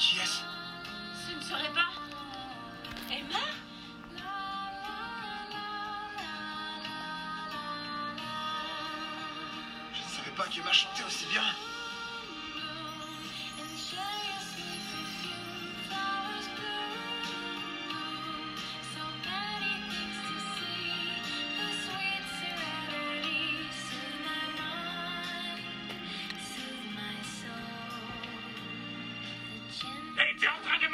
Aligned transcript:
Qui 0.00 0.16
est-ce? 0.16 0.40
Ce 1.28 1.36
ne 1.36 1.42
serait 1.42 1.72
pas. 1.74 1.90
Emma? 3.12 3.38
Je 9.92 10.02
ne 10.02 10.08
savais 10.08 10.30
pas 10.34 10.46
qu'Emma 10.46 10.72
chantait 10.72 11.04
aussi 11.04 11.26
bien. 11.26 11.42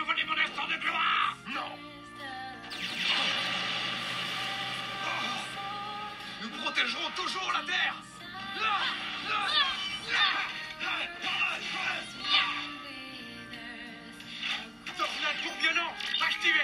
Voler 0.07 0.25
mon 0.25 0.39
instant 0.39 0.67
de 0.69 0.77
gloire. 0.81 1.37
Non. 1.49 1.79
Nous 6.43 6.49
protégerons 6.63 7.11
toujours 7.17 7.53
la 7.53 7.61
Terre. 7.61 7.95
Tornade 14.97 15.37
tourbillonnant 15.43 15.93
activé 16.27 16.61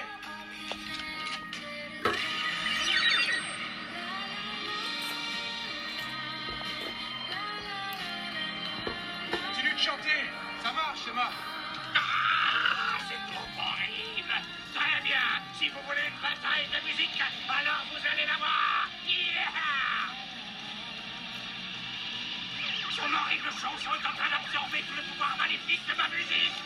Continue 9.31 9.75
de 9.75 9.79
chanter. 9.79 10.31
Ça 10.62 10.73
marche, 10.73 11.01
Emma. 11.11 11.31
Ah, 11.31 11.52
Son 23.13 23.19
horrible 23.19 23.51
chanson 23.61 23.91
est 23.93 24.07
en 24.07 24.17
train 24.17 24.31
d'absorber 24.31 24.83
tout 24.89 24.95
le 24.97 25.03
pouvoir 25.03 25.37
maléfique 25.37 25.83
de 25.87 25.95
ma 25.99 26.09
musique 26.09 26.57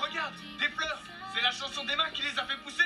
Regarde, 0.00 0.34
des 0.58 0.68
fleurs 0.68 1.02
C'est 1.34 1.42
la 1.42 1.50
chanson 1.50 1.84
d'Emma 1.84 2.08
qui 2.14 2.22
les 2.22 2.38
a 2.38 2.44
fait 2.44 2.56
pousser 2.64 2.84